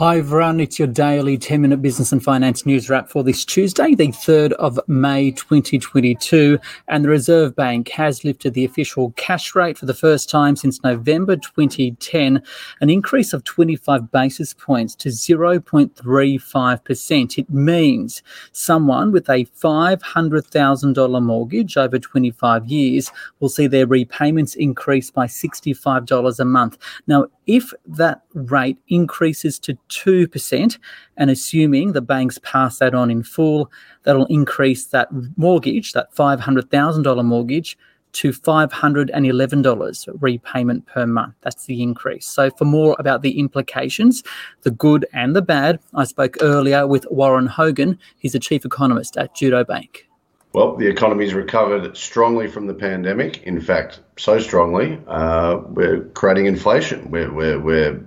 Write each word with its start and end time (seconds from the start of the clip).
Hi 0.00 0.16
everyone, 0.16 0.60
it's 0.60 0.78
your 0.78 0.88
daily 0.88 1.36
10 1.36 1.60
minute 1.60 1.82
business 1.82 2.10
and 2.10 2.24
finance 2.24 2.64
news 2.64 2.88
wrap 2.88 3.10
for 3.10 3.22
this 3.22 3.44
Tuesday, 3.44 3.94
the 3.94 4.06
3rd 4.06 4.52
of 4.52 4.80
May 4.88 5.30
2022. 5.32 6.58
And 6.88 7.04
the 7.04 7.10
Reserve 7.10 7.54
Bank 7.54 7.90
has 7.90 8.24
lifted 8.24 8.54
the 8.54 8.64
official 8.64 9.12
cash 9.18 9.54
rate 9.54 9.76
for 9.76 9.84
the 9.84 9.92
first 9.92 10.30
time 10.30 10.56
since 10.56 10.82
November 10.82 11.36
2010, 11.36 12.42
an 12.80 12.88
increase 12.88 13.34
of 13.34 13.44
25 13.44 14.10
basis 14.10 14.54
points 14.54 14.94
to 14.94 15.10
0.35%. 15.10 17.38
It 17.38 17.50
means 17.50 18.22
someone 18.52 19.12
with 19.12 19.28
a 19.28 19.44
$500,000 19.44 21.22
mortgage 21.22 21.76
over 21.76 21.98
25 21.98 22.66
years 22.68 23.12
will 23.38 23.50
see 23.50 23.66
their 23.66 23.86
repayments 23.86 24.54
increase 24.54 25.10
by 25.10 25.26
$65 25.26 26.40
a 26.40 26.44
month. 26.46 26.78
Now, 27.06 27.26
if 27.50 27.72
that 27.84 28.22
rate 28.34 28.78
increases 28.88 29.58
to 29.58 29.76
2%, 29.88 30.78
and 31.16 31.30
assuming 31.30 31.92
the 31.92 32.00
banks 32.00 32.38
pass 32.42 32.78
that 32.78 32.94
on 32.94 33.10
in 33.10 33.24
full, 33.24 33.70
that'll 34.04 34.26
increase 34.26 34.86
that 34.86 35.08
mortgage, 35.36 35.92
that 35.92 36.14
$500,000 36.14 37.24
mortgage, 37.24 37.76
to 38.12 38.30
$511 38.32 40.16
repayment 40.20 40.86
per 40.86 41.06
month. 41.06 41.34
That's 41.42 41.66
the 41.66 41.82
increase. 41.82 42.26
So, 42.26 42.50
for 42.50 42.64
more 42.64 42.96
about 42.98 43.22
the 43.22 43.38
implications, 43.38 44.22
the 44.62 44.72
good 44.72 45.06
and 45.12 45.36
the 45.36 45.42
bad, 45.42 45.78
I 45.94 46.04
spoke 46.04 46.36
earlier 46.40 46.86
with 46.86 47.06
Warren 47.10 47.46
Hogan. 47.46 47.98
He's 48.18 48.32
the 48.32 48.40
chief 48.40 48.64
economist 48.64 49.16
at 49.16 49.34
Judo 49.36 49.64
Bank. 49.64 50.09
Well, 50.52 50.74
the 50.76 50.88
economy's 50.88 51.32
recovered 51.32 51.96
strongly 51.96 52.48
from 52.48 52.66
the 52.66 52.74
pandemic. 52.74 53.44
In 53.44 53.60
fact, 53.60 54.00
so 54.18 54.40
strongly, 54.40 55.00
uh, 55.06 55.60
we're 55.68 56.04
creating 56.06 56.46
inflation. 56.46 57.10
We're, 57.12 57.32
we're, 57.32 57.60
we're 57.60 58.04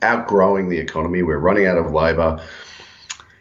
outgrowing 0.00 0.68
the 0.68 0.78
economy. 0.78 1.24
We're 1.24 1.38
running 1.38 1.66
out 1.66 1.78
of 1.78 1.92
labour. 1.92 2.46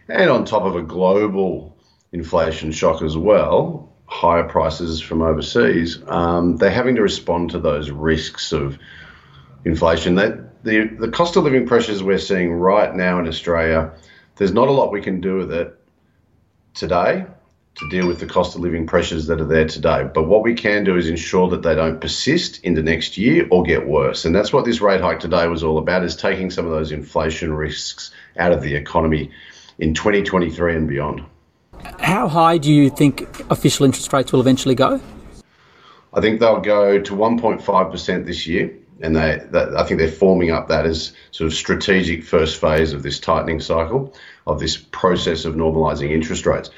And 0.07 0.31
on 0.31 0.45
top 0.45 0.63
of 0.63 0.75
a 0.75 0.81
global 0.81 1.77
inflation 2.11 2.71
shock 2.71 3.03
as 3.03 3.15
well, 3.15 3.93
higher 4.07 4.43
prices 4.43 4.99
from 4.99 5.21
overseas, 5.21 5.99
um, 6.07 6.57
they're 6.57 6.71
having 6.71 6.95
to 6.95 7.03
respond 7.03 7.51
to 7.51 7.59
those 7.59 7.91
risks 7.91 8.51
of 8.51 8.79
inflation. 9.63 10.15
That 10.15 10.63
the, 10.63 10.87
the 10.99 11.09
cost 11.09 11.35
of 11.35 11.43
living 11.43 11.67
pressures 11.67 12.01
we're 12.01 12.17
seeing 12.17 12.51
right 12.53 12.95
now 12.95 13.19
in 13.19 13.27
Australia, 13.27 13.93
there's 14.37 14.53
not 14.53 14.69
a 14.69 14.71
lot 14.71 14.91
we 14.91 15.01
can 15.03 15.21
do 15.21 15.35
with 15.35 15.53
it 15.53 15.79
today 16.73 17.27
to 17.75 17.89
deal 17.89 18.07
with 18.07 18.19
the 18.19 18.25
cost 18.25 18.55
of 18.55 18.61
living 18.61 18.85
pressures 18.85 19.27
that 19.27 19.39
are 19.39 19.45
there 19.45 19.67
today. 19.67 20.09
But 20.13 20.23
what 20.23 20.43
we 20.43 20.53
can 20.53 20.83
do 20.83 20.97
is 20.97 21.07
ensure 21.07 21.49
that 21.49 21.61
they 21.61 21.75
don't 21.75 22.01
persist 22.01 22.63
into 22.63 22.83
next 22.83 23.17
year 23.17 23.47
or 23.51 23.63
get 23.63 23.87
worse. 23.87 24.25
And 24.25 24.35
that's 24.35 24.51
what 24.51 24.65
this 24.65 24.81
rate 24.81 25.01
hike 25.01 25.19
today 25.19 25.47
was 25.47 25.63
all 25.63 25.77
about 25.77 26.03
is 26.03 26.15
taking 26.15 26.51
some 26.51 26.65
of 26.65 26.71
those 26.71 26.91
inflation 26.91 27.53
risks 27.53 28.11
out 28.37 28.51
of 28.51 28.61
the 28.61 28.75
economy 28.75 29.31
in 29.77 29.93
2023 29.93 30.75
and 30.75 30.87
beyond. 30.87 31.23
How 31.99 32.27
high 32.27 32.57
do 32.57 32.71
you 32.71 32.89
think 32.89 33.21
official 33.49 33.85
interest 33.85 34.11
rates 34.11 34.33
will 34.33 34.41
eventually 34.41 34.75
go? 34.75 34.99
I 36.13 36.21
think 36.21 36.39
they'll 36.39 36.59
go 36.59 36.99
to 36.99 37.13
1.5% 37.13 38.25
this 38.25 38.47
year. 38.47 38.75
And 39.01 39.15
they, 39.15 39.41
that, 39.51 39.77
I 39.77 39.85
think 39.85 39.99
they're 39.99 40.11
forming 40.11 40.51
up 40.51 40.67
that 40.67 40.85
as 40.85 41.13
sort 41.31 41.47
of 41.47 41.53
strategic 41.53 42.21
first 42.21 42.59
phase 42.59 42.91
of 42.91 43.01
this 43.01 43.17
tightening 43.17 43.61
cycle, 43.61 44.13
of 44.45 44.59
this 44.59 44.75
process 44.75 45.45
of 45.45 45.55
normalising 45.55 46.11
interest 46.11 46.45
rates. 46.45 46.69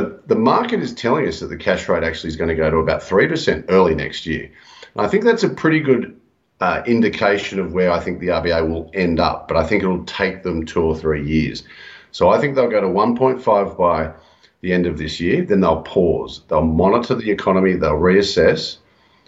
But 0.00 0.28
the 0.28 0.34
market 0.34 0.80
is 0.80 0.94
telling 0.94 1.28
us 1.28 1.40
that 1.40 1.48
the 1.48 1.58
cash 1.58 1.86
rate 1.86 2.02
actually 2.02 2.28
is 2.28 2.36
going 2.36 2.48
to 2.48 2.54
go 2.54 2.70
to 2.70 2.78
about 2.78 3.02
3% 3.02 3.66
early 3.68 3.94
next 3.94 4.24
year. 4.24 4.50
And 4.94 5.04
I 5.04 5.08
think 5.08 5.24
that's 5.24 5.42
a 5.42 5.48
pretty 5.50 5.80
good 5.80 6.18
uh, 6.62 6.82
indication 6.86 7.60
of 7.60 7.74
where 7.74 7.92
I 7.92 8.00
think 8.00 8.18
the 8.18 8.28
RBA 8.28 8.66
will 8.66 8.90
end 8.94 9.20
up, 9.20 9.46
but 9.46 9.58
I 9.58 9.66
think 9.66 9.82
it'll 9.82 10.06
take 10.06 10.42
them 10.42 10.64
two 10.64 10.80
or 10.80 10.96
three 10.96 11.22
years. 11.22 11.64
So 12.12 12.30
I 12.30 12.40
think 12.40 12.54
they'll 12.54 12.70
go 12.70 12.80
to 12.80 12.86
1.5 12.86 13.76
by 13.76 14.14
the 14.62 14.72
end 14.72 14.86
of 14.86 14.96
this 14.96 15.20
year, 15.20 15.44
then 15.44 15.60
they'll 15.60 15.82
pause. 15.82 16.44
They'll 16.48 16.62
monitor 16.62 17.14
the 17.14 17.30
economy, 17.30 17.74
they'll 17.74 17.92
reassess, 17.92 18.78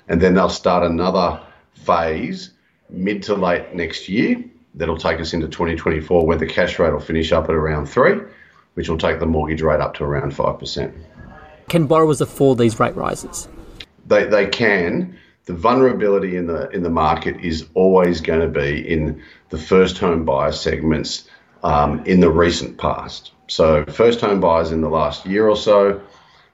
and 0.08 0.22
then 0.22 0.34
they'll 0.34 0.48
start 0.48 0.90
another 0.90 1.38
phase 1.74 2.54
mid 2.88 3.22
to 3.24 3.34
late 3.34 3.74
next 3.74 4.08
year 4.08 4.42
that'll 4.74 4.96
take 4.96 5.20
us 5.20 5.34
into 5.34 5.48
2024 5.48 6.26
where 6.26 6.38
the 6.38 6.46
cash 6.46 6.78
rate 6.78 6.92
will 6.92 7.00
finish 7.00 7.30
up 7.30 7.44
at 7.44 7.54
around 7.54 7.86
3 7.86 8.20
which 8.74 8.88
will 8.88 8.98
take 8.98 9.20
the 9.20 9.26
mortgage 9.26 9.62
rate 9.62 9.80
up 9.80 9.94
to 9.94 10.04
around 10.04 10.32
5%. 10.32 10.92
Can 11.68 11.86
borrowers 11.86 12.20
afford 12.20 12.58
these 12.58 12.78
rate 12.78 12.96
rises? 12.96 13.48
They, 14.06 14.24
they 14.24 14.46
can. 14.46 15.16
The 15.44 15.54
vulnerability 15.54 16.36
in 16.36 16.46
the 16.46 16.68
in 16.70 16.84
the 16.84 16.90
market 16.90 17.40
is 17.40 17.66
always 17.74 18.20
going 18.20 18.40
to 18.40 18.48
be 18.48 18.78
in 18.88 19.22
the 19.50 19.58
first 19.58 19.98
home 19.98 20.24
buyer 20.24 20.52
segments 20.52 21.28
um, 21.64 22.04
in 22.04 22.20
the 22.20 22.30
recent 22.30 22.78
past. 22.78 23.32
So 23.48 23.84
first 23.86 24.20
home 24.20 24.40
buyers 24.40 24.70
in 24.70 24.80
the 24.80 24.88
last 24.88 25.26
year 25.26 25.48
or 25.48 25.56
so 25.56 26.00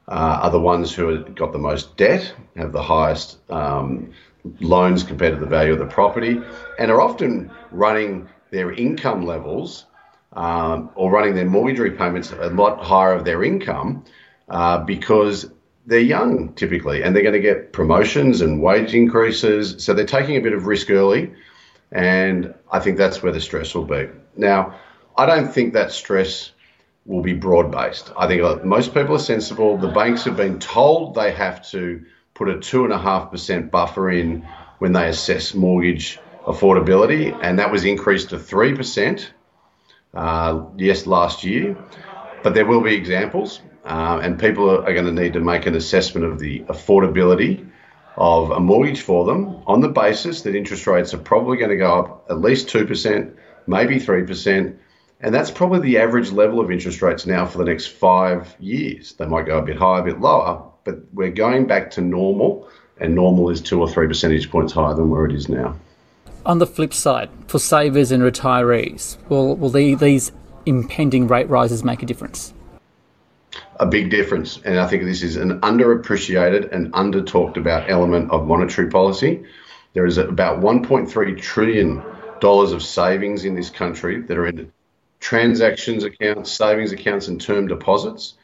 uh, 0.08 0.40
are 0.42 0.50
the 0.50 0.60
ones 0.60 0.94
who 0.94 1.08
have 1.08 1.34
got 1.34 1.52
the 1.52 1.58
most 1.58 1.96
debt, 1.96 2.32
have 2.56 2.72
the 2.72 2.82
highest 2.82 3.38
um, 3.50 4.12
loans 4.60 5.02
compared 5.02 5.34
to 5.34 5.40
the 5.40 5.46
value 5.46 5.74
of 5.74 5.78
the 5.78 5.86
property, 5.86 6.40
and 6.78 6.90
are 6.90 7.00
often 7.00 7.50
running 7.70 8.28
their 8.50 8.72
income 8.72 9.26
levels 9.26 9.84
um, 10.32 10.90
or 10.94 11.10
running 11.10 11.34
their 11.34 11.46
mortgage 11.46 11.78
repayments 11.78 12.32
a 12.32 12.48
lot 12.50 12.84
higher 12.84 13.12
of 13.12 13.24
their 13.24 13.42
income 13.42 14.04
uh, 14.48 14.78
because 14.78 15.50
they're 15.86 16.00
young 16.00 16.52
typically 16.54 17.02
and 17.02 17.16
they're 17.16 17.22
going 17.22 17.34
to 17.34 17.40
get 17.40 17.72
promotions 17.72 18.40
and 18.40 18.62
wage 18.62 18.94
increases. 18.94 19.82
So 19.84 19.94
they're 19.94 20.04
taking 20.04 20.36
a 20.36 20.40
bit 20.40 20.52
of 20.52 20.66
risk 20.66 20.90
early. 20.90 21.32
And 21.90 22.54
I 22.70 22.80
think 22.80 22.98
that's 22.98 23.22
where 23.22 23.32
the 23.32 23.40
stress 23.40 23.74
will 23.74 23.86
be. 23.86 24.08
Now, 24.36 24.78
I 25.16 25.24
don't 25.26 25.52
think 25.52 25.72
that 25.72 25.90
stress 25.92 26.52
will 27.06 27.22
be 27.22 27.32
broad 27.32 27.72
based. 27.72 28.12
I 28.16 28.26
think 28.26 28.64
most 28.64 28.92
people 28.92 29.16
are 29.16 29.18
sensible. 29.18 29.78
The 29.78 29.88
banks 29.88 30.24
have 30.24 30.36
been 30.36 30.58
told 30.58 31.14
they 31.14 31.32
have 31.32 31.66
to 31.70 32.04
put 32.34 32.50
a 32.50 32.54
2.5% 32.54 33.70
buffer 33.70 34.10
in 34.10 34.46
when 34.78 34.92
they 34.92 35.08
assess 35.08 35.54
mortgage 35.54 36.20
affordability, 36.44 37.36
and 37.42 37.58
that 37.58 37.72
was 37.72 37.84
increased 37.84 38.30
to 38.30 38.36
3% 38.36 39.26
uh, 40.14 40.64
yes, 40.76 41.06
last 41.06 41.44
year. 41.44 41.76
But 42.42 42.54
there 42.54 42.66
will 42.66 42.80
be 42.80 42.94
examples, 42.94 43.60
uh, 43.84 44.20
and 44.22 44.38
people 44.38 44.70
are, 44.70 44.92
going 44.92 45.04
to 45.04 45.12
need 45.12 45.32
to 45.32 45.40
make 45.40 45.66
an 45.66 45.74
assessment 45.74 46.26
of 46.26 46.38
the 46.38 46.60
affordability 46.60 47.68
of 48.16 48.50
a 48.50 48.60
mortgage 48.60 49.00
for 49.00 49.24
them 49.24 49.62
on 49.66 49.80
the 49.80 49.88
basis 49.88 50.42
that 50.42 50.54
interest 50.54 50.86
rates 50.86 51.14
are 51.14 51.18
probably 51.18 51.56
going 51.56 51.70
to 51.70 51.76
go 51.76 51.98
up 52.00 52.26
at 52.30 52.40
least 52.40 52.68
2%, 52.68 53.32
maybe 53.66 53.96
3%. 53.96 54.76
And 55.20 55.34
that's 55.34 55.50
probably 55.50 55.80
the 55.80 55.98
average 55.98 56.30
level 56.30 56.60
of 56.60 56.70
interest 56.70 57.02
rates 57.02 57.26
now 57.26 57.46
for 57.46 57.58
the 57.58 57.64
next 57.64 57.88
five 57.88 58.54
years. 58.60 59.12
They 59.14 59.26
might 59.26 59.46
go 59.46 59.58
a 59.58 59.62
bit 59.62 59.76
higher, 59.76 60.00
a 60.00 60.04
bit 60.04 60.20
lower, 60.20 60.62
but 60.84 60.96
we're 61.12 61.30
going 61.30 61.66
back 61.66 61.90
to 61.92 62.00
normal, 62.00 62.68
and 63.00 63.14
normal 63.14 63.50
is 63.50 63.60
two 63.60 63.80
or 63.80 63.88
three 63.88 64.06
percentage 64.06 64.50
points 64.50 64.72
higher 64.72 64.94
than 64.94 65.10
where 65.10 65.26
it 65.26 65.34
is 65.34 65.48
now. 65.48 65.76
On 66.46 66.58
the 66.58 66.66
flip 66.66 66.94
side, 66.94 67.28
for 67.46 67.58
savers 67.58 68.10
and 68.12 68.22
retirees, 68.22 69.16
will, 69.28 69.56
will 69.56 69.70
the, 69.70 69.94
these 69.94 70.32
impending 70.66 71.28
rate 71.28 71.48
rises 71.48 71.84
make 71.84 72.02
a 72.02 72.06
difference? 72.06 72.54
A 73.80 73.86
big 73.86 74.10
difference. 74.10 74.60
And 74.64 74.78
I 74.78 74.86
think 74.86 75.04
this 75.04 75.22
is 75.22 75.36
an 75.36 75.60
underappreciated 75.60 76.72
and 76.72 76.90
under 76.94 77.22
talked 77.22 77.56
about 77.56 77.90
element 77.90 78.30
of 78.30 78.46
monetary 78.46 78.90
policy. 78.90 79.44
There 79.94 80.06
is 80.06 80.18
about 80.18 80.60
$1.3 80.60 81.40
trillion 81.40 82.02
of 82.42 82.82
savings 82.82 83.44
in 83.44 83.54
this 83.54 83.70
country 83.70 84.20
that 84.22 84.38
are 84.38 84.46
in 84.46 84.72
transactions 85.20 86.04
accounts, 86.04 86.52
savings 86.52 86.92
accounts, 86.92 87.28
and 87.28 87.40
term 87.40 87.66
deposits. 87.66 88.34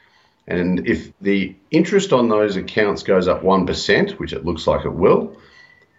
And 0.47 0.87
if 0.87 1.13
the 1.21 1.55
interest 1.71 2.13
on 2.13 2.29
those 2.29 2.57
accounts 2.57 3.03
goes 3.03 3.29
up 3.29 3.43
1%, 3.43 4.11
which 4.19 4.33
it 4.33 4.45
looks 4.45 4.67
like 4.67 4.85
it 4.85 4.93
will, 4.93 5.37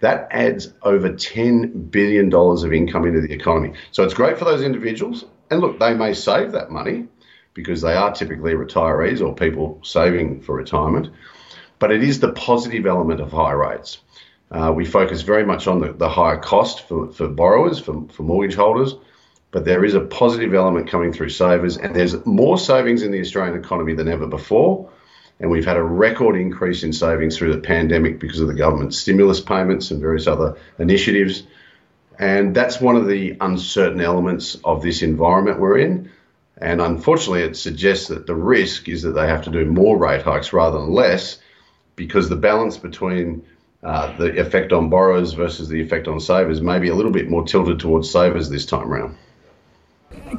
that 0.02 0.28
adds 0.32 0.74
over 0.82 1.10
$10 1.10 1.92
billion 1.92 2.34
of 2.34 2.74
income 2.74 3.06
into 3.06 3.22
the 3.22 3.34
economy. 3.34 3.74
So 3.92 4.04
it's 4.04 4.14
great 4.14 4.38
for 4.38 4.46
those 4.46 4.62
individuals. 4.62 5.26
And 5.50 5.62
look, 5.62 5.80
they 5.80 5.94
may 5.94 6.14
save 6.14 6.52
that 6.52 6.72
money 6.72 7.08
because 7.54 7.82
they 7.82 7.94
are 7.94 8.14
typically 8.14 8.54
retirees 8.54 9.26
or 9.26 9.34
people 9.34 9.80
saving 9.84 10.42
for 10.42 10.56
retirement. 10.56 11.10
But 11.80 11.92
it 11.92 12.04
is 12.04 12.20
the 12.20 12.32
positive 12.32 12.86
element 12.86 13.22
of 13.22 13.32
high 13.32 13.54
rates. 13.54 14.00
Uh, 14.52 14.72
we 14.76 14.86
focus 14.86 15.22
very 15.22 15.46
much 15.46 15.68
on 15.68 15.80
the, 15.80 15.94
the 15.94 16.10
higher 16.10 16.38
cost 16.38 16.88
for, 16.88 17.12
for 17.12 17.28
borrowers, 17.28 17.80
for, 17.80 18.08
for 18.10 18.24
mortgage 18.24 18.56
holders, 18.56 18.96
but 19.52 19.66
there 19.66 19.84
is 19.84 19.96
a 19.96 20.02
positive 20.02 20.54
element 20.54 20.90
coming 20.90 21.14
through 21.14 21.30
savers, 21.30 21.78
and 21.78 21.96
there's 21.96 22.26
more 22.26 22.58
savings 22.58 23.02
in 23.02 23.12
the 23.12 23.22
Australian 23.22 23.58
economy 23.58 23.94
than 23.94 24.08
ever 24.08 24.28
before. 24.28 24.92
And 25.40 25.52
we've 25.52 25.66
had 25.66 25.78
a 25.78 25.84
record 25.84 26.36
increase 26.36 26.84
in 26.84 26.94
savings 26.94 27.38
through 27.38 27.54
the 27.54 27.62
pandemic 27.62 28.20
because 28.20 28.40
of 28.40 28.48
the 28.48 28.54
government 28.54 28.94
stimulus 28.94 29.42
payments 29.42 29.92
and 29.92 30.00
various 30.00 30.28
other 30.28 30.58
initiatives. 30.80 31.44
And 32.18 32.56
that's 32.56 32.80
one 32.80 32.96
of 32.96 33.08
the 33.08 33.36
uncertain 33.42 34.00
elements 34.00 34.58
of 34.64 34.82
this 34.82 35.02
environment 35.02 35.60
we're 35.60 35.78
in. 35.78 36.10
And 36.58 36.80
unfortunately, 36.80 37.42
it 37.42 37.58
suggests 37.58 38.08
that 38.08 38.28
the 38.28 38.36
risk 38.36 38.88
is 38.88 39.02
that 39.02 39.12
they 39.12 39.28
have 39.28 39.44
to 39.44 39.52
do 39.52 39.66
more 39.66 39.98
rate 39.98 40.22
hikes 40.22 40.54
rather 40.54 40.80
than 40.80 40.92
less 40.92 41.40
because 41.98 42.30
the 42.30 42.38
balance 42.38 42.78
between 42.78 43.46
uh, 43.84 44.16
the 44.18 44.40
effect 44.40 44.72
on 44.72 44.90
borrowers 44.90 45.34
versus 45.34 45.68
the 45.68 45.82
effect 45.82 46.08
on 46.08 46.20
savers 46.20 46.62
may 46.62 46.80
be 46.80 46.88
a 46.88 46.96
little 46.96 47.12
bit 47.12 47.30
more 47.30 47.46
tilted 47.46 47.80
towards 47.80 48.10
savers 48.10 48.50
this 48.50 48.66
time 48.66 48.92
around. 48.92 49.18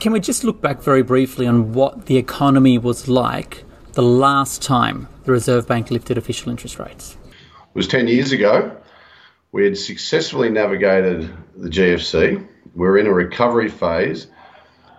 Can 0.00 0.12
we 0.12 0.20
just 0.20 0.42
look 0.42 0.62
back 0.62 0.82
very 0.82 1.02
briefly 1.02 1.46
on 1.46 1.72
what 1.74 2.06
the 2.06 2.16
economy 2.16 2.78
was 2.78 3.08
like 3.08 3.65
the 3.96 4.02
last 4.02 4.60
time 4.60 5.08
the 5.24 5.32
Reserve 5.32 5.66
Bank 5.66 5.90
lifted 5.90 6.18
official 6.18 6.50
interest 6.50 6.78
rates? 6.78 7.16
It 7.24 7.74
was 7.74 7.88
10 7.88 8.08
years 8.08 8.30
ago. 8.30 8.76
We 9.52 9.64
had 9.64 9.78
successfully 9.78 10.50
navigated 10.50 11.34
the 11.56 11.70
GFC. 11.70 12.46
We 12.74 12.86
are 12.86 12.98
in 12.98 13.06
a 13.06 13.12
recovery 13.12 13.70
phase. 13.70 14.26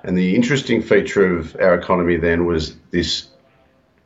And 0.03 0.17
the 0.17 0.35
interesting 0.35 0.81
feature 0.81 1.37
of 1.37 1.55
our 1.57 1.75
economy 1.75 2.17
then 2.17 2.47
was 2.47 2.75
this 2.89 3.27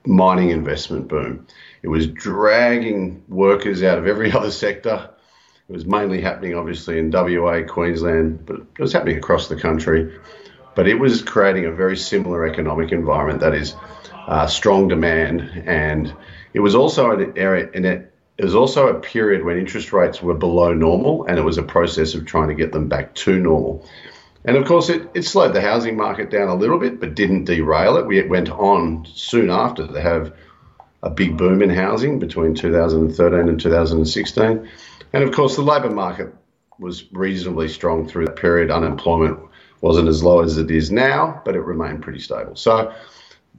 mining 0.05 0.49
investment 0.49 1.07
boom. 1.07 1.47
It 1.83 1.87
was 1.87 2.07
dragging 2.07 3.23
workers 3.29 3.83
out 3.83 3.97
of 3.97 4.07
every 4.07 4.29
other 4.33 4.51
sector. 4.51 5.09
It 5.69 5.71
was 5.71 5.85
mainly 5.85 6.19
happening, 6.19 6.53
obviously, 6.53 6.99
in 6.99 7.11
WA, 7.11 7.61
Queensland, 7.65 8.45
but 8.45 8.57
it 8.57 8.79
was 8.79 8.91
happening 8.91 9.17
across 9.17 9.47
the 9.47 9.55
country. 9.55 10.13
But 10.75 10.87
it 10.87 10.95
was 10.95 11.21
creating 11.21 11.65
a 11.65 11.71
very 11.71 11.97
similar 11.97 12.47
economic 12.47 12.91
environment 12.91 13.41
that 13.41 13.53
is 13.53 13.75
uh, 14.27 14.47
strong 14.47 14.87
demand, 14.87 15.63
and 15.65 16.13
it 16.53 16.59
was 16.59 16.75
also 16.75 17.11
an 17.11 17.33
area 17.35 17.69
in 17.73 17.85
it. 17.85 18.13
It 18.37 18.45
was 18.45 18.55
also 18.55 18.87
a 18.87 18.99
period 18.99 19.43
when 19.43 19.57
interest 19.57 19.93
rates 19.93 20.21
were 20.21 20.33
below 20.33 20.73
normal, 20.73 21.25
and 21.25 21.37
it 21.37 21.43
was 21.43 21.57
a 21.57 21.63
process 21.63 22.15
of 22.15 22.25
trying 22.25 22.47
to 22.47 22.55
get 22.55 22.71
them 22.71 22.87
back 22.87 23.13
to 23.15 23.39
normal. 23.39 23.85
And 24.45 24.57
of 24.57 24.65
course, 24.65 24.89
it, 24.89 25.07
it 25.13 25.23
slowed 25.23 25.53
the 25.53 25.61
housing 25.61 25.95
market 25.95 26.31
down 26.31 26.47
a 26.47 26.55
little 26.55 26.79
bit, 26.79 26.99
but 26.99 27.13
didn't 27.13 27.45
derail 27.45 27.97
it. 27.97 28.07
We 28.07 28.21
went 28.23 28.49
on 28.49 29.05
soon 29.05 29.49
after 29.51 29.85
to 29.85 30.01
have 30.01 30.33
a 31.03 31.09
big 31.09 31.37
boom 31.37 31.61
in 31.61 31.69
housing 31.69 32.19
between 32.19 32.55
2013 32.55 33.49
and 33.49 33.59
2016. 33.59 34.69
And 35.13 35.23
of 35.23 35.31
course, 35.31 35.55
the 35.55 35.61
labour 35.61 35.89
market 35.89 36.33
was 36.79 37.11
reasonably 37.11 37.67
strong 37.67 38.07
through 38.07 38.25
that 38.25 38.35
period. 38.35 38.71
Unemployment 38.71 39.39
wasn't 39.81 40.07
as 40.07 40.23
low 40.23 40.41
as 40.41 40.57
it 40.57 40.71
is 40.71 40.91
now, 40.91 41.41
but 41.43 41.55
it 41.55 41.61
remained 41.61 42.01
pretty 42.01 42.19
stable. 42.19 42.55
So 42.55 42.93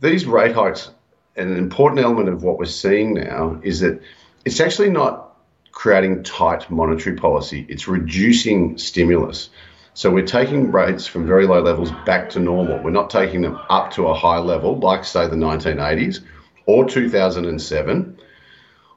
these 0.00 0.24
rate 0.24 0.54
hikes, 0.54 0.90
an 1.36 1.56
important 1.56 2.00
element 2.00 2.28
of 2.28 2.42
what 2.42 2.58
we're 2.58 2.64
seeing 2.64 3.14
now 3.14 3.60
is 3.62 3.80
that 3.80 4.00
it's 4.44 4.60
actually 4.60 4.90
not 4.90 5.36
creating 5.72 6.22
tight 6.22 6.70
monetary 6.70 7.16
policy, 7.16 7.66
it's 7.68 7.88
reducing 7.88 8.76
stimulus. 8.78 9.50
So 9.94 10.10
we're 10.10 10.26
taking 10.26 10.72
rates 10.72 11.06
from 11.06 11.26
very 11.26 11.46
low 11.46 11.60
levels 11.60 11.90
back 12.06 12.30
to 12.30 12.40
normal. 12.40 12.78
We're 12.82 12.90
not 12.90 13.10
taking 13.10 13.42
them 13.42 13.58
up 13.68 13.90
to 13.92 14.08
a 14.08 14.14
high 14.14 14.38
level, 14.38 14.78
like, 14.78 15.04
say, 15.04 15.26
the 15.26 15.36
1980s 15.36 16.20
or 16.66 16.88
2007 16.88 18.18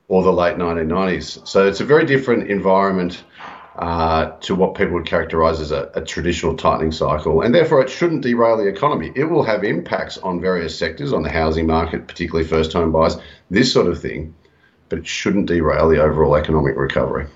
or 0.08 0.24
the 0.24 0.32
late 0.32 0.58
1990s. 0.58 1.46
So 1.48 1.68
it's 1.68 1.82
a 1.82 1.86
very 1.86 2.06
different 2.06 2.50
environment 2.50 3.24
uh, 3.78 4.32
to 4.40 4.56
what 4.56 4.76
people 4.76 4.94
would 4.94 5.06
characterize 5.06 5.60
as 5.60 5.72
a, 5.72 5.92
a, 5.96 6.02
traditional 6.02 6.56
tightening 6.56 6.94
cycle. 6.94 7.42
And 7.42 7.54
therefore, 7.54 7.82
it 7.82 7.90
shouldn't 7.90 8.22
derail 8.22 8.56
the 8.58 8.68
economy. 8.68 9.12
It 9.16 9.26
will 9.26 9.44
have 9.44 9.66
impacts 9.66 10.18
on 10.18 10.40
various 10.40 10.78
sectors, 10.78 11.12
on 11.12 11.24
the 11.24 11.30
housing 11.30 11.68
market, 11.68 12.08
particularly 12.08 12.48
first 12.48 12.72
home 12.72 12.94
buyers, 12.94 13.18
this 13.50 13.74
sort 13.74 13.88
of 13.88 14.02
thing, 14.02 14.34
but 14.88 15.00
it 15.00 15.08
shouldn't 15.08 15.48
derail 15.48 15.90
the 15.90 16.02
overall 16.02 16.36
economic 16.36 16.78
recovery. 16.78 17.28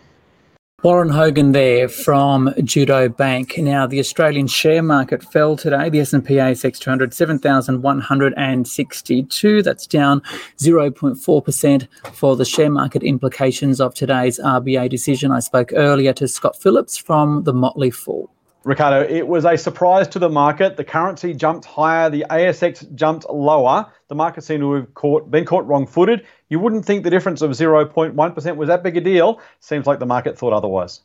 Warren 0.82 1.10
Hogan 1.10 1.52
there 1.52 1.90
from 1.90 2.54
Judo 2.64 3.10
Bank. 3.10 3.58
Now, 3.58 3.86
the 3.86 4.00
Australian 4.00 4.48
share 4.48 4.82
market 4.82 5.22
fell 5.22 5.58
today. 5.58 5.90
The 5.90 6.00
S&P 6.00 6.36
ASX 6.36 6.80
200, 6.80 7.14
7,162. 7.14 9.62
That's 9.62 9.86
down 9.86 10.22
0.4% 10.58 11.88
for 12.14 12.38
the 12.38 12.46
share 12.46 12.70
market 12.70 13.04
implications 13.04 13.82
of 13.82 13.94
today's 13.94 14.40
RBA 14.40 14.90
decision. 14.90 15.32
I 15.32 15.42
spoke 15.42 15.74
earlier 15.76 16.14
to 16.14 16.30
Scott 16.30 16.56
Phillips 16.56 16.98
from 16.98 17.44
the 17.44 17.52
Motley 17.52 17.92
Fool. 17.92 18.32
Ricardo, 18.66 19.08
it 19.08 19.26
was 19.26 19.46
a 19.46 19.58
surprise 19.58 20.08
to 20.10 20.20
the 20.20 20.28
market. 20.28 20.76
The 20.76 20.84
currency 20.84 21.34
jumped 21.34 21.66
higher, 21.66 22.10
the 22.10 22.26
ASX 22.30 22.94
jumped 22.94 23.30
lower. 23.30 23.90
The 24.10 24.16
market 24.16 24.44
seemed 24.44 24.62
to 24.62 24.74
have 24.74 24.94
caught, 24.94 25.32
been 25.32 25.46
caught 25.46 25.66
wrong 25.66 25.88
footed. 25.88 26.26
You 26.50 26.60
wouldn't 26.60 26.86
think 26.86 27.04
the 27.04 27.10
difference 27.10 27.42
of 27.42 27.52
0.1% 27.52 28.56
was 28.58 28.68
that 28.68 28.84
big 28.84 28.98
a 28.98 29.02
deal. 29.02 29.40
Seems 29.62 29.88
like 29.88 30.00
the 30.00 30.06
market 30.06 30.38
thought 30.38 30.52
otherwise. 30.52 31.02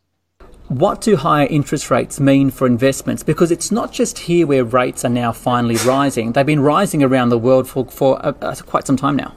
What 0.69 1.03
do 1.03 1.15
higher 1.15 1.47
interest 1.47 1.91
rates 1.91 2.19
mean 2.19 2.51
for 2.51 2.67
investments? 2.67 3.23
Because 3.23 3.53
it's 3.53 3.71
not 3.71 3.93
just 3.93 4.19
here 4.19 4.47
where 4.47 4.65
rates 4.65 5.05
are 5.05 5.11
now 5.11 5.31
finally 5.31 5.77
rising. 5.87 6.33
They've 6.33 6.45
been 6.45 6.61
rising 6.61 7.03
around 7.03 7.29
the 7.29 7.39
world 7.39 7.69
for, 7.69 7.87
for 7.87 8.19
uh, 8.25 8.33
quite 8.67 8.87
some 8.87 8.97
time 8.97 9.15
now. 9.15 9.37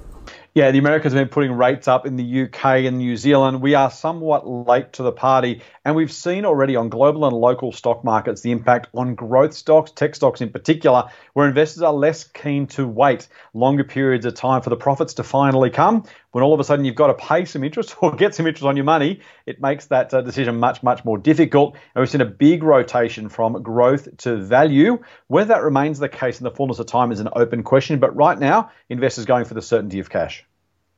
Yeah, 0.58 0.72
the 0.72 0.80
Americans 0.80 1.14
have 1.14 1.22
been 1.22 1.32
putting 1.32 1.52
rates 1.52 1.88
up 1.88 2.08
in 2.08 2.16
the 2.16 2.42
UK 2.46 2.88
and 2.88 2.98
New 2.98 3.16
Zealand. 3.16 3.62
We 3.62 3.76
are 3.76 3.92
somewhat 3.92 4.48
late 4.48 4.92
to 4.94 5.04
the 5.04 5.12
party, 5.12 5.62
and 5.86 5.96
we've 5.96 6.12
seen 6.12 6.46
already 6.46 6.76
on 6.76 6.90
global 6.90 7.26
and 7.28 7.38
local 7.38 7.72
stock 7.72 8.04
markets 8.04 8.42
the 8.42 8.50
impact 8.50 8.88
on 8.96 9.14
growth 9.14 9.54
stocks, 9.54 9.92
tech 9.92 10.16
stocks 10.16 10.42
in 10.42 10.50
particular, 10.50 11.12
where 11.34 11.48
investors 11.48 11.84
are 11.84 11.94
less 11.94 12.24
keen 12.24 12.66
to 12.70 12.88
wait 12.88 13.28
longer 13.54 13.84
periods 13.84 14.26
of 14.26 14.34
time 14.34 14.64
for 14.64 14.72
the 14.72 14.76
profits 14.76 15.14
to 15.14 15.24
finally 15.24 15.70
come. 15.70 16.04
When 16.38 16.44
all 16.44 16.54
of 16.54 16.60
a 16.60 16.64
sudden 16.64 16.86
you've 16.86 16.94
got 16.94 17.08
to 17.08 17.16
pay 17.16 17.46
some 17.46 17.64
interest 17.64 17.96
or 18.04 18.16
get 18.16 18.36
some 18.36 18.46
interest 18.46 18.64
on 18.64 18.76
your 18.76 18.86
money, 18.86 19.22
it 19.48 19.60
makes 19.60 19.88
that 19.88 20.14
uh, 20.14 20.22
decision 20.22 20.60
much, 20.60 20.84
much 20.84 21.04
more 21.04 21.18
difficult. 21.18 21.74
And 21.74 22.00
we've 22.00 22.12
seen 22.12 22.22
a 22.22 22.26
big 22.26 22.62
rotation 22.62 23.28
from 23.28 23.60
growth 23.64 24.16
to 24.18 24.38
value. 24.38 25.04
Whether 25.30 25.48
that 25.56 25.64
remains 25.64 25.98
the 25.98 26.08
case 26.08 26.40
in 26.40 26.44
the 26.44 26.52
fullness 26.52 26.78
of 26.78 26.86
time 26.86 27.12
is 27.12 27.20
an 27.20 27.30
open 27.36 27.64
question, 27.64 27.98
but 27.98 28.16
right 28.16 28.38
now, 28.38 28.70
investors 28.88 29.26
going 29.26 29.46
for 29.46 29.56
the 29.56 29.64
certainty 29.64 29.98
of 29.98 30.12
cash. 30.12 30.46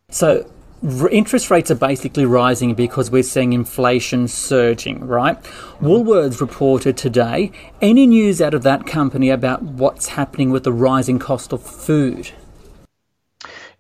So 0.10 0.46
interest 1.10 1.50
rates 1.50 1.72
are 1.72 1.76
basically 1.76 2.26
rising 2.26 2.74
because 2.74 3.10
we're 3.10 3.24
seeing 3.24 3.54
inflation 3.54 4.28
surging, 4.28 5.08
right? 5.08 5.42
Woolworths 5.80 6.42
reported 6.42 6.98
today. 6.98 7.54
Any 7.82 8.08
news 8.08 8.42
out 8.42 8.54
of 8.54 8.64
that 8.64 8.86
company 8.86 9.30
about 9.30 9.64
what's 9.64 10.08
happening 10.10 10.50
with 10.50 10.66
the 10.66 10.74
rising 10.74 11.18
cost 11.18 11.54
of 11.54 11.64
food? 11.64 12.32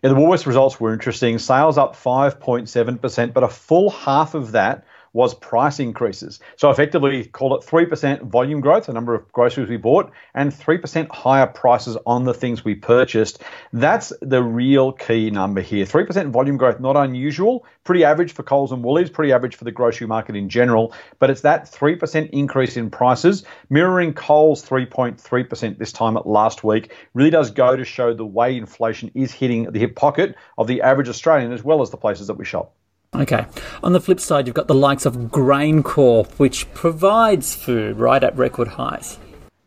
The 0.01 0.09
Woolworths 0.09 0.45
results 0.45 0.79
were 0.79 0.93
interesting. 0.93 1.39
Sales 1.39 1.77
up 1.77 1.95
5.7%, 1.95 3.33
but 3.33 3.43
a 3.43 3.49
full 3.49 3.89
half 3.89 4.33
of 4.33 4.53
that 4.53 4.85
was 5.13 5.33
price 5.33 5.79
increases. 5.79 6.39
So 6.57 6.69
effectively, 6.69 7.25
call 7.25 7.55
it 7.55 7.65
3% 7.65 8.23
volume 8.23 8.61
growth, 8.61 8.85
the 8.85 8.93
number 8.93 9.15
of 9.15 9.31
groceries 9.31 9.69
we 9.69 9.77
bought, 9.77 10.11
and 10.33 10.51
3% 10.51 11.09
higher 11.09 11.47
prices 11.47 11.97
on 12.05 12.23
the 12.23 12.33
things 12.33 12.63
we 12.63 12.75
purchased. 12.75 13.41
That's 13.73 14.13
the 14.21 14.43
real 14.43 14.91
key 14.91 15.29
number 15.29 15.61
here. 15.61 15.85
3% 15.85 16.31
volume 16.31 16.57
growth, 16.57 16.79
not 16.79 16.95
unusual, 16.95 17.65
pretty 17.83 18.03
average 18.03 18.33
for 18.33 18.43
Coles 18.43 18.71
and 18.71 18.83
Woolies, 18.83 19.09
pretty 19.09 19.33
average 19.33 19.55
for 19.55 19.63
the 19.63 19.71
grocery 19.71 20.07
market 20.07 20.35
in 20.35 20.49
general, 20.49 20.93
but 21.19 21.29
it's 21.29 21.41
that 21.41 21.65
3% 21.65 22.29
increase 22.31 22.77
in 22.77 22.89
prices, 22.89 23.43
mirroring 23.69 24.13
Coles 24.13 24.63
3.3% 24.63 25.77
this 25.77 25.91
time 25.91 26.17
last 26.25 26.63
week, 26.63 26.93
really 27.13 27.29
does 27.29 27.51
go 27.51 27.75
to 27.75 27.85
show 27.85 28.13
the 28.13 28.25
way 28.25 28.57
inflation 28.57 29.11
is 29.15 29.31
hitting 29.31 29.71
the 29.71 29.79
hip 29.79 29.95
pocket 29.95 30.35
of 30.57 30.67
the 30.67 30.81
average 30.81 31.09
Australian 31.09 31.51
as 31.51 31.63
well 31.63 31.81
as 31.81 31.89
the 31.89 31.97
places 31.97 32.27
that 32.27 32.35
we 32.35 32.45
shop. 32.45 32.75
Okay. 33.15 33.45
On 33.83 33.93
the 33.93 33.99
flip 33.99 34.19
side, 34.19 34.45
you've 34.45 34.55
got 34.55 34.67
the 34.67 34.75
likes 34.75 35.05
of 35.05 35.15
GrainCorp, 35.15 36.31
which 36.33 36.71
provides 36.73 37.55
food 37.55 37.97
right 37.97 38.23
at 38.23 38.37
record 38.37 38.67
highs. 38.67 39.17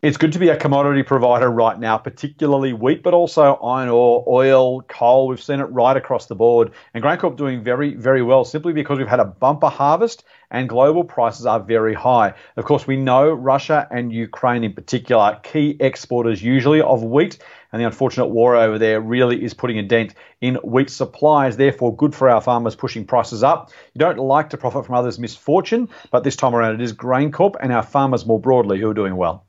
It's 0.01 0.17
good 0.17 0.33
to 0.33 0.39
be 0.39 0.49
a 0.49 0.57
commodity 0.57 1.01
provider 1.03 1.49
right 1.49 1.79
now, 1.79 1.97
particularly 1.97 2.73
wheat, 2.73 3.03
but 3.03 3.13
also 3.13 3.55
iron 3.55 3.87
ore, 3.87 4.25
oil, 4.27 4.81
coal. 4.81 5.29
We've 5.29 5.41
seen 5.41 5.61
it 5.61 5.65
right 5.65 5.95
across 5.95 6.25
the 6.25 6.35
board. 6.35 6.71
And 6.93 7.01
GrainCorp 7.01 7.37
doing 7.37 7.63
very, 7.63 7.95
very 7.95 8.21
well 8.21 8.43
simply 8.43 8.73
because 8.73 8.97
we've 8.97 9.07
had 9.07 9.21
a 9.21 9.25
bumper 9.25 9.69
harvest 9.69 10.25
and 10.51 10.67
global 10.67 11.05
prices 11.05 11.45
are 11.45 11.61
very 11.61 11.93
high. 11.93 12.33
Of 12.57 12.65
course, 12.65 12.85
we 12.85 12.97
know 12.97 13.31
Russia 13.31 13.87
and 13.91 14.11
Ukraine 14.11 14.65
in 14.65 14.73
particular, 14.73 15.39
key 15.41 15.77
exporters 15.79 16.43
usually 16.43 16.81
of 16.81 17.03
wheat 17.03 17.39
and 17.73 17.81
the 17.81 17.85
unfortunate 17.85 18.27
war 18.27 18.55
over 18.55 18.77
there 18.77 19.01
really 19.01 19.43
is 19.43 19.53
putting 19.53 19.79
a 19.79 19.83
dent 19.83 20.13
in 20.39 20.55
wheat 20.63 20.91
supplies. 20.91 21.57
Therefore, 21.57 21.93
good 21.95 22.13
for 22.13 22.29
our 22.29 22.39
farmers 22.39 22.75
pushing 22.75 23.03
prices 23.03 23.43
up. 23.43 23.71
You 23.93 23.99
don't 23.99 24.19
like 24.19 24.51
to 24.51 24.57
profit 24.57 24.85
from 24.85 24.95
others' 24.95 25.19
misfortune, 25.19 25.89
but 26.11 26.23
this 26.23 26.35
time 26.35 26.55
around 26.55 26.75
it 26.75 26.81
is 26.81 26.93
GrainCorp 26.93 27.55
and 27.59 27.73
our 27.73 27.83
farmers 27.83 28.25
more 28.25 28.39
broadly 28.39 28.79
who 28.79 28.89
are 28.89 28.93
doing 28.93 29.15
well. 29.15 29.43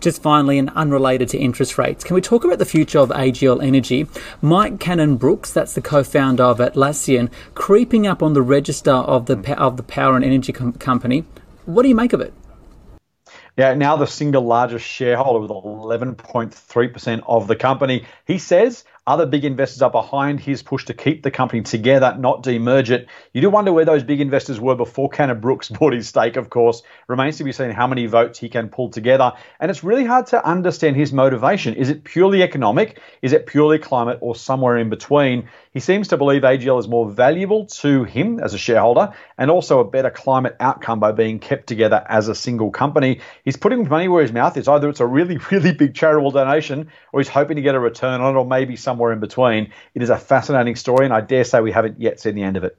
Just 0.00 0.22
finally, 0.22 0.58
and 0.58 0.70
unrelated 0.70 1.28
to 1.30 1.38
interest 1.38 1.76
rates, 1.76 2.04
can 2.04 2.14
we 2.14 2.20
talk 2.20 2.44
about 2.44 2.60
the 2.60 2.64
future 2.64 3.00
of 3.00 3.08
AGL 3.08 3.62
Energy? 3.62 4.06
Mike 4.40 4.78
Cannon 4.78 5.16
Brookes, 5.16 5.52
that's 5.52 5.74
the 5.74 5.82
co-founder 5.82 6.44
of 6.44 6.58
Atlassian, 6.58 7.28
creeping 7.54 8.06
up 8.06 8.22
on 8.22 8.32
the 8.32 8.42
register 8.42 8.92
of 8.92 9.26
the 9.26 9.58
of 9.60 9.76
the 9.76 9.82
power 9.82 10.14
and 10.14 10.24
energy 10.24 10.52
com- 10.52 10.74
company. 10.74 11.24
What 11.64 11.82
do 11.82 11.88
you 11.88 11.96
make 11.96 12.12
of 12.12 12.20
it? 12.20 12.32
Yeah, 13.58 13.74
now 13.74 13.96
the 13.96 14.06
single 14.06 14.42
largest 14.42 14.86
shareholder 14.86 15.40
with 15.40 15.50
11.3% 15.50 17.22
of 17.26 17.48
the 17.48 17.56
company. 17.56 18.04
He 18.24 18.38
says 18.38 18.84
Other 19.08 19.24
big 19.24 19.46
investors 19.46 19.80
are 19.80 19.90
behind 19.90 20.38
his 20.38 20.62
push 20.62 20.84
to 20.84 20.92
keep 20.92 21.22
the 21.22 21.30
company 21.30 21.62
together, 21.62 22.14
not 22.18 22.42
demerge 22.42 22.90
it. 22.90 23.08
You 23.32 23.40
do 23.40 23.48
wonder 23.48 23.72
where 23.72 23.86
those 23.86 24.02
big 24.02 24.20
investors 24.20 24.60
were 24.60 24.74
before 24.74 25.08
Cannon 25.08 25.40
Brookes 25.40 25.68
bought 25.70 25.94
his 25.94 26.06
stake, 26.06 26.36
of 26.36 26.50
course. 26.50 26.82
Remains 27.06 27.38
to 27.38 27.44
be 27.44 27.52
seen 27.52 27.70
how 27.70 27.86
many 27.86 28.04
votes 28.04 28.38
he 28.38 28.50
can 28.50 28.68
pull 28.68 28.90
together. 28.90 29.32
And 29.60 29.70
it's 29.70 29.82
really 29.82 30.04
hard 30.04 30.26
to 30.26 30.46
understand 30.46 30.96
his 30.96 31.10
motivation. 31.10 31.72
Is 31.72 31.88
it 31.88 32.04
purely 32.04 32.42
economic? 32.42 33.00
Is 33.22 33.32
it 33.32 33.46
purely 33.46 33.78
climate 33.78 34.18
or 34.20 34.36
somewhere 34.36 34.76
in 34.76 34.90
between? 34.90 35.48
He 35.72 35.80
seems 35.80 36.08
to 36.08 36.18
believe 36.18 36.42
AGL 36.42 36.78
is 36.78 36.86
more 36.86 37.10
valuable 37.10 37.64
to 37.66 38.04
him 38.04 38.40
as 38.40 38.52
a 38.52 38.58
shareholder 38.58 39.14
and 39.38 39.50
also 39.50 39.80
a 39.80 39.84
better 39.84 40.10
climate 40.10 40.56
outcome 40.60 41.00
by 41.00 41.12
being 41.12 41.38
kept 41.38 41.66
together 41.66 42.04
as 42.10 42.28
a 42.28 42.34
single 42.34 42.70
company. 42.70 43.20
He's 43.42 43.56
putting 43.56 43.88
money 43.88 44.08
where 44.08 44.20
his 44.20 44.32
mouth 44.32 44.56
is. 44.58 44.68
Either 44.68 44.90
it's 44.90 45.00
a 45.00 45.06
really, 45.06 45.38
really 45.50 45.72
big 45.72 45.94
charitable 45.94 46.32
donation 46.32 46.90
or 47.14 47.20
he's 47.20 47.28
hoping 47.28 47.56
to 47.56 47.62
get 47.62 47.74
a 47.74 47.80
return 47.80 48.20
on 48.20 48.34
it 48.34 48.38
or 48.38 48.44
maybe 48.44 48.76
somewhere 48.98 49.12
in 49.12 49.20
between. 49.20 49.72
It 49.94 50.02
is 50.02 50.10
a 50.10 50.18
fascinating 50.18 50.74
story, 50.74 51.04
and 51.04 51.14
I 51.14 51.20
dare 51.20 51.44
say 51.44 51.60
we 51.60 51.70
haven't 51.70 52.00
yet 52.00 52.18
seen 52.18 52.34
the 52.34 52.42
end 52.42 52.56
of 52.56 52.64
it. 52.64 52.76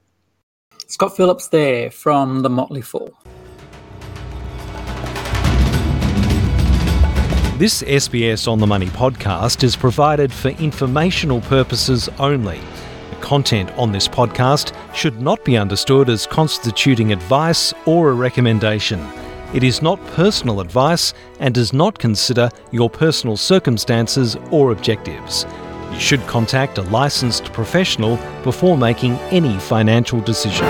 Scott 0.86 1.16
Phillips 1.16 1.48
there 1.48 1.90
from 1.90 2.42
the 2.42 2.50
Motley 2.50 2.82
Fool. 2.82 3.10
This 7.56 7.82
SBS 7.82 8.48
On 8.48 8.58
the 8.58 8.66
Money 8.66 8.88
podcast 8.88 9.64
is 9.64 9.76
provided 9.76 10.30
for 10.32 10.48
informational 10.48 11.40
purposes 11.42 12.08
only. 12.18 12.60
The 13.10 13.16
content 13.20 13.70
on 13.78 13.92
this 13.92 14.08
podcast 14.08 14.74
should 14.94 15.20
not 15.22 15.42
be 15.44 15.56
understood 15.56 16.10
as 16.10 16.26
constituting 16.26 17.12
advice 17.12 17.72
or 17.86 18.10
a 18.10 18.14
recommendation. 18.14 19.00
It 19.54 19.62
is 19.62 19.82
not 19.82 20.04
personal 20.08 20.60
advice 20.60 21.14
and 21.38 21.54
does 21.54 21.72
not 21.72 21.98
consider 21.98 22.50
your 22.72 22.90
personal 22.90 23.36
circumstances 23.36 24.36
or 24.50 24.72
objectives. 24.72 25.46
You 25.92 26.00
should 26.00 26.26
contact 26.26 26.78
a 26.78 26.82
licensed 26.82 27.52
professional 27.52 28.16
before 28.42 28.78
making 28.78 29.14
any 29.30 29.58
financial 29.58 30.20
decision. 30.20 30.66